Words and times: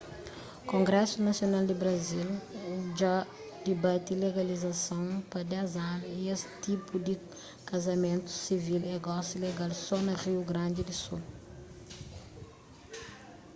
kongrésu 0.71 1.17
nasional 1.29 1.63
di 1.67 1.75
brazil 1.83 2.27
dja 2.95 3.15
dibati 3.65 4.13
legalizason 4.25 5.05
pa 5.31 5.39
10 5.49 5.91
anu 5.93 6.05
y 6.21 6.23
es 6.35 6.41
tipu 6.63 6.93
di 7.07 7.13
kazamentus 7.69 8.35
sivil 8.45 8.83
é 8.95 8.97
gosi 9.07 9.35
legal 9.45 9.71
so 9.85 9.97
na 10.07 10.13
riu 10.23 10.41
grandi 10.51 10.81
di 10.89 10.95
sul 11.03 11.21